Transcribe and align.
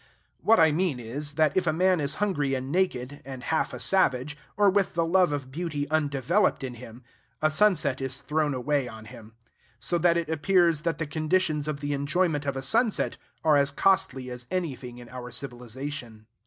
What 0.41 0.59
I 0.59 0.71
mean 0.71 0.99
is, 0.99 1.33
that 1.33 1.55
if 1.55 1.67
a 1.67 1.71
man 1.71 1.99
is 1.99 2.15
hungry 2.15 2.55
and 2.55 2.71
naked, 2.71 3.21
and 3.23 3.43
half 3.43 3.71
a 3.71 3.79
savage, 3.79 4.35
or 4.57 4.67
with 4.67 4.95
the 4.95 5.05
love 5.05 5.31
of 5.31 5.51
beauty 5.51 5.87
undeveloped 5.91 6.63
in 6.63 6.73
him, 6.73 7.03
a 7.39 7.51
sunset 7.51 8.01
is 8.01 8.19
thrown 8.21 8.55
away 8.55 8.87
on 8.87 9.05
him: 9.05 9.35
so 9.79 9.99
that 9.99 10.17
it 10.17 10.27
appears 10.27 10.81
that 10.81 10.97
the 10.97 11.05
conditions 11.05 11.67
of 11.67 11.81
the 11.81 11.93
enjoyment 11.93 12.47
of 12.47 12.55
a 12.55 12.63
sunset 12.63 13.17
are 13.43 13.57
as 13.57 13.69
costly 13.69 14.31
as 14.31 14.47
anything 14.49 14.97
in 14.97 15.07
our 15.07 15.29
civilization. 15.29 16.25